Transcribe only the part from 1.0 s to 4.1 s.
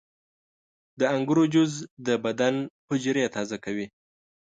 انګورو جوس د بدن حجرې تازه کوي.